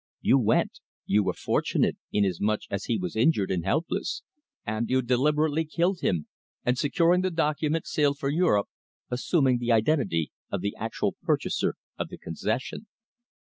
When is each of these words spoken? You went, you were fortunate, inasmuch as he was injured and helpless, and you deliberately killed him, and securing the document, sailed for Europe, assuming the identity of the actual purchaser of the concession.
You 0.21 0.39
went, 0.39 0.79
you 1.05 1.23
were 1.25 1.35
fortunate, 1.35 1.95
inasmuch 2.11 2.61
as 2.71 2.85
he 2.85 2.97
was 2.97 3.15
injured 3.15 3.51
and 3.51 3.63
helpless, 3.63 4.23
and 4.65 4.89
you 4.89 5.03
deliberately 5.03 5.63
killed 5.63 5.99
him, 5.99 6.25
and 6.65 6.75
securing 6.75 7.21
the 7.21 7.29
document, 7.29 7.85
sailed 7.85 8.17
for 8.17 8.29
Europe, 8.29 8.67
assuming 9.11 9.59
the 9.59 9.71
identity 9.71 10.31
of 10.49 10.61
the 10.61 10.75
actual 10.75 11.17
purchaser 11.23 11.75
of 11.99 12.07
the 12.09 12.17
concession. 12.17 12.87